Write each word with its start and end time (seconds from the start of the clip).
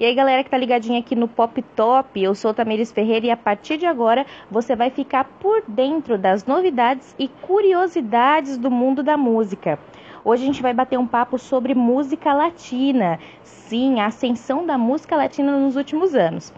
E 0.00 0.04
aí, 0.06 0.14
galera 0.14 0.42
que 0.42 0.48
tá 0.48 0.56
ligadinha 0.56 0.98
aqui 0.98 1.14
no 1.14 1.28
Pop 1.28 1.60
Top, 1.76 2.18
eu 2.18 2.34
sou 2.34 2.54
Tamires 2.54 2.90
Ferreira 2.90 3.26
e 3.26 3.30
a 3.30 3.36
partir 3.36 3.76
de 3.76 3.84
agora 3.84 4.24
você 4.50 4.74
vai 4.74 4.88
ficar 4.88 5.24
por 5.24 5.62
dentro 5.68 6.16
das 6.16 6.46
novidades 6.46 7.14
e 7.18 7.28
curiosidades 7.28 8.56
do 8.56 8.70
mundo 8.70 9.02
da 9.02 9.18
música. 9.18 9.78
Hoje 10.24 10.42
a 10.42 10.46
gente 10.46 10.62
vai 10.62 10.72
bater 10.72 10.98
um 10.98 11.06
papo 11.06 11.36
sobre 11.38 11.74
música 11.74 12.32
latina. 12.32 13.18
Sim, 13.42 14.00
a 14.00 14.06
ascensão 14.06 14.64
da 14.64 14.78
música 14.78 15.14
latina 15.16 15.54
nos 15.58 15.76
últimos 15.76 16.14
anos. 16.14 16.50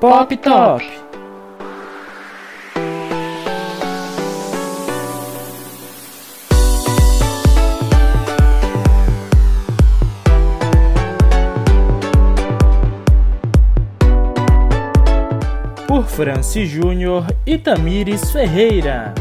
Pop 0.00 0.36
Top. 0.38 1.09
Por 15.90 16.06
Franci 16.06 16.66
Júnior 16.66 17.26
e 17.44 17.58
Tamires 17.58 18.30
Ferreira. 18.30 19.12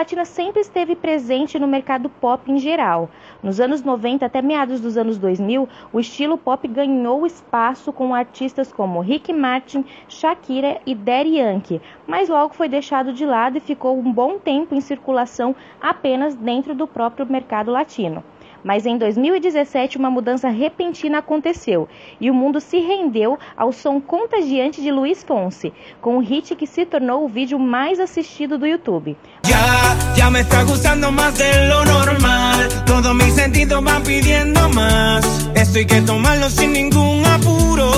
Latina 0.00 0.24
sempre 0.24 0.62
esteve 0.62 0.96
presente 0.96 1.58
no 1.58 1.68
mercado 1.68 2.08
pop 2.08 2.50
em 2.50 2.56
geral. 2.56 3.10
Nos 3.42 3.60
anos 3.60 3.82
90 3.82 4.24
até 4.24 4.40
meados 4.40 4.80
dos 4.80 4.96
anos 4.96 5.18
2000, 5.18 5.68
o 5.92 6.00
estilo 6.00 6.38
pop 6.38 6.66
ganhou 6.66 7.26
espaço 7.26 7.92
com 7.92 8.14
artistas 8.14 8.72
como 8.72 9.00
Rick 9.00 9.30
Martin, 9.30 9.84
Shakira 10.08 10.80
e 10.86 10.94
Daddy 10.94 11.36
Yankee, 11.36 11.82
mas 12.06 12.30
logo 12.30 12.54
foi 12.54 12.66
deixado 12.66 13.12
de 13.12 13.26
lado 13.26 13.58
e 13.58 13.60
ficou 13.60 13.98
um 13.98 14.10
bom 14.10 14.38
tempo 14.38 14.74
em 14.74 14.80
circulação 14.80 15.54
apenas 15.78 16.34
dentro 16.34 16.74
do 16.74 16.86
próprio 16.86 17.26
mercado 17.26 17.70
latino. 17.70 18.24
Mas 18.62 18.86
em 18.86 18.98
2017, 18.98 19.96
uma 19.96 20.10
mudança 20.10 20.48
repentina 20.48 21.18
aconteceu 21.18 21.88
e 22.20 22.30
o 22.30 22.34
mundo 22.34 22.60
se 22.60 22.78
rendeu 22.78 23.38
ao 23.56 23.72
som 23.72 24.00
contagiante 24.00 24.82
de 24.82 24.90
Luiz 24.90 25.22
Fonsi, 25.22 25.72
com 26.00 26.16
um 26.16 26.20
hit 26.20 26.54
que 26.54 26.66
se 26.66 26.84
tornou 26.84 27.24
o 27.24 27.28
vídeo 27.28 27.58
mais 27.58 27.98
assistido 27.98 28.58
do 28.58 28.66
YouTube. 28.66 29.16
Ya, 29.46 30.16
ya 30.16 30.30
me 30.30 30.40
está 30.40 30.62
gustando 30.64 31.10
más 31.10 31.36
de 31.38 31.68
lo 31.68 31.84
normal. 31.84 32.68
Todos 32.86 33.14
mis 33.14 33.34
sentidos 33.34 33.82
van 33.82 34.02
pidiendo 34.02 34.68
más. 34.70 35.24
Esto 35.54 35.78
hay 35.78 35.86
que 35.86 36.00
tomarlo 36.02 36.50
sin 36.50 36.72
ningún 36.72 37.24
apuro. 37.24 37.90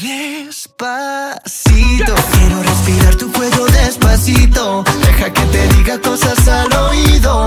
Despacito, 0.00 2.14
quiero 2.32 2.62
respirar 2.62 3.16
tu 3.16 3.32
cuello 3.32 3.66
despacito. 3.66 4.84
Deja 5.00 5.32
que 5.32 5.42
te 5.42 5.68
diga 5.74 5.98
cosas 6.00 6.48
al 6.48 6.72
oído. 6.72 7.07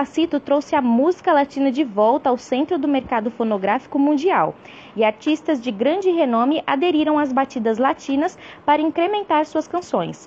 Despacito 0.00 0.40
trouxe 0.40 0.74
a 0.74 0.80
música 0.80 1.30
latina 1.30 1.70
de 1.70 1.84
volta 1.84 2.30
ao 2.30 2.38
centro 2.38 2.78
do 2.78 2.88
mercado 2.88 3.30
fonográfico 3.30 3.98
mundial, 3.98 4.54
e 4.96 5.04
artistas 5.04 5.60
de 5.60 5.70
grande 5.70 6.08
renome 6.08 6.62
aderiram 6.66 7.18
às 7.18 7.34
batidas 7.34 7.76
latinas 7.76 8.38
para 8.64 8.80
incrementar 8.80 9.44
suas 9.44 9.68
canções. 9.68 10.26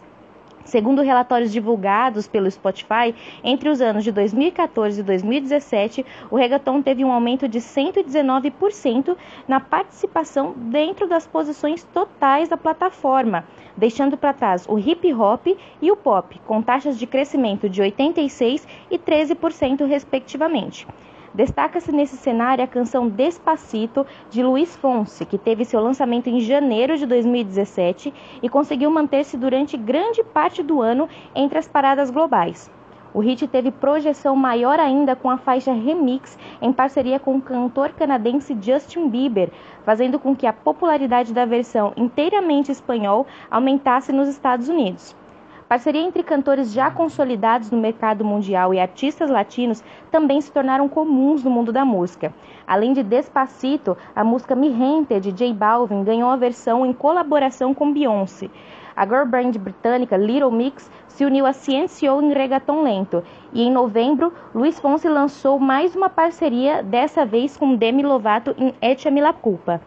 Segundo 0.66 1.02
relatórios 1.02 1.52
divulgados 1.52 2.28
pelo 2.28 2.50
Spotify, 2.50 3.14
entre 3.44 3.70
os 3.70 3.82
anos 3.82 4.04
de 4.04 4.12
2014 4.12 5.02
e 5.02 5.04
2017, 5.04 6.06
o 6.32 6.36
reggaeton 6.36 6.82
teve 6.82 7.04
um 7.04 7.12
aumento 7.12 7.48
de 7.48 7.60
119% 7.60 9.16
na 9.48 9.60
participação 9.60 10.54
dentro 10.56 11.08
das 11.08 11.28
posições 11.28 11.84
totais 11.94 12.48
da 12.48 12.58
plataforma, 12.58 13.46
deixando 13.76 14.16
para 14.16 14.34
trás 14.34 14.66
o 14.68 14.80
hip 14.80 15.14
hop 15.14 15.48
e 15.82 15.92
o 15.92 15.98
pop, 15.98 16.40
com 16.48 16.62
taxas 16.62 16.98
de 16.98 17.06
crescimento 17.06 17.70
de 17.70 17.82
86% 17.82 18.62
e 18.90 18.98
13%, 18.98 19.86
respectivamente. 19.86 20.88
Destaca-se 21.34 21.92
nesse 21.92 22.16
cenário 22.16 22.64
a 22.64 22.68
canção 22.68 23.10
Despacito 23.10 24.06
de 24.30 24.44
Luiz 24.44 24.76
Fonsi, 24.76 25.26
que 25.26 25.36
teve 25.36 25.66
seu 25.66 25.82
lançamento 25.82 26.28
em 26.28 26.40
janeiro 26.40 26.96
de 26.96 27.08
2017 27.08 28.14
e 28.44 28.48
conseguiu 28.48 28.92
manter-se 28.92 29.36
durante 29.36 29.76
grande 29.76 30.24
parte 30.24 30.62
do 30.62 30.80
ano 30.80 31.10
entre 31.34 31.58
as 31.58 31.68
paradas 31.68 32.12
globais. 32.12 32.70
O 33.16 33.20
hit 33.20 33.48
teve 33.48 33.72
projeção 33.72 34.36
maior 34.36 34.80
ainda 34.80 35.16
com 35.16 35.28
a 35.28 35.38
faixa 35.38 35.74
Remix 35.74 36.38
em 36.62 36.72
parceria 36.72 37.20
com 37.20 37.38
o 37.38 37.42
cantor 37.42 37.94
canadense 37.94 38.56
Justin 38.62 39.10
Bieber, 39.10 39.50
fazendo 39.84 40.20
com 40.20 40.36
que 40.36 40.46
a 40.46 40.54
popularidade 40.54 41.34
da 41.34 41.46
versão 41.46 41.94
inteiramente 41.98 42.72
espanhol 42.72 43.26
aumentasse 43.50 44.12
nos 44.12 44.28
Estados 44.28 44.70
Unidos. 44.70 45.16
Parceria 45.74 46.04
entre 46.04 46.22
cantores 46.22 46.72
já 46.72 46.92
consolidados 46.92 47.72
no 47.72 47.80
mercado 47.80 48.24
mundial 48.24 48.76
e 48.76 48.80
artistas 48.80 49.28
latinos 49.28 49.84
também 50.12 50.40
se 50.40 50.52
tornaram 50.52 50.88
comuns 50.88 51.44
no 51.44 51.50
mundo 51.50 51.72
da 51.74 51.84
música. 51.84 52.32
Além 52.68 52.94
de 52.94 53.02
Despacito, 53.02 53.98
a 54.16 54.24
música 54.24 54.56
Mi 54.56 54.70
Gente 54.70 55.20
de 55.20 55.32
J 55.32 55.52
Balvin 55.52 56.04
ganhou 56.04 56.30
a 56.30 56.36
versão 56.36 56.86
em 56.86 56.94
colaboração 56.94 57.74
com 57.74 57.92
Beyoncé. 57.92 58.52
A 58.96 59.04
girl 59.04 59.26
band 59.26 59.54
britânica 59.54 60.16
Little 60.16 60.52
Mix 60.52 60.92
se 61.08 61.26
uniu 61.26 61.44
a 61.44 61.54
Ciencio 61.54 62.22
em 62.22 62.32
reggaeton 62.32 62.84
lento 62.84 63.24
e 63.52 63.64
em 63.64 63.72
novembro 63.72 64.32
Luiz 64.54 64.80
Fonsi 64.80 65.10
lançou 65.10 65.58
mais 65.58 65.96
uma 65.96 66.08
parceria, 66.08 66.84
dessa 66.84 67.26
vez 67.26 67.58
com 67.58 67.76
Demi 67.76 68.04
Lovato 68.04 68.54
em 68.60 68.76
Échame 68.80 69.22
la 69.22 69.34
Culpa. 69.34 69.82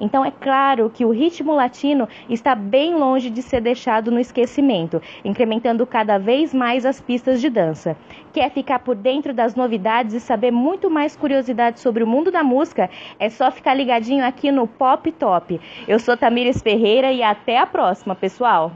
Então 0.00 0.24
é 0.24 0.30
claro 0.30 0.90
que 0.90 1.04
o 1.04 1.10
ritmo 1.10 1.54
latino 1.54 2.08
está 2.28 2.54
bem 2.54 2.94
longe 2.94 3.28
de 3.28 3.42
ser 3.42 3.60
deixado 3.60 4.10
no 4.10 4.18
esquecimento, 4.18 5.02
incrementando 5.24 5.86
cada 5.86 6.18
vez 6.18 6.54
mais 6.54 6.86
as 6.86 7.00
pistas 7.00 7.40
de 7.40 7.50
dança. 7.50 7.96
Quer 8.32 8.50
ficar 8.50 8.78
por 8.78 8.96
dentro 8.96 9.34
das 9.34 9.54
novidades 9.54 10.14
e 10.14 10.20
saber 10.20 10.50
muito 10.50 10.88
mais 10.88 11.16
curiosidades 11.16 11.82
sobre 11.82 12.02
o 12.02 12.06
mundo 12.06 12.30
da 12.30 12.42
música? 12.42 12.88
É 13.18 13.28
só 13.28 13.50
ficar 13.50 13.74
ligadinho 13.74 14.24
aqui 14.24 14.50
no 14.50 14.66
Pop 14.66 15.10
Top. 15.12 15.60
Eu 15.86 15.98
sou 15.98 16.16
Tamires 16.16 16.62
Ferreira 16.62 17.12
e 17.12 17.22
até 17.22 17.58
a 17.58 17.66
próxima, 17.66 18.14
pessoal! 18.14 18.72